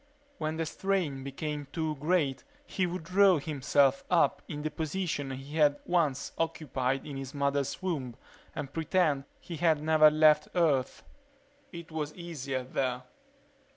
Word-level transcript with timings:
When 0.39 0.57
the 0.57 0.65
strain 0.65 1.23
became 1.23 1.67
too 1.71 1.93
great 1.97 2.43
he 2.65 2.87
would 2.87 3.03
draw 3.03 3.37
himself 3.37 4.03
up 4.09 4.41
in 4.47 4.63
the 4.63 4.71
position 4.71 5.29
he 5.29 5.57
had 5.57 5.77
once 5.85 6.31
occupied 6.39 7.05
in 7.05 7.17
his 7.17 7.35
mother's 7.35 7.83
womb 7.83 8.15
and 8.55 8.73
pretend 8.73 9.25
he 9.39 9.57
had 9.57 9.83
never 9.83 10.09
left 10.09 10.47
Earth. 10.55 11.03
It 11.71 11.91
was 11.91 12.15
easier 12.15 12.63
there. 12.63 13.03